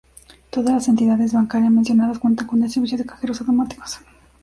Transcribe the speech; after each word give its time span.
Todas 0.49 0.73
las 0.73 0.87
entidades 0.87 1.33
bancaria 1.33 1.69
mencionadas 1.69 2.17
cuentan 2.17 2.47
con 2.47 2.63
el 2.63 2.71
servicio 2.71 2.97
de 2.97 3.05
cajeros 3.05 3.39
automáticos. 3.41 3.99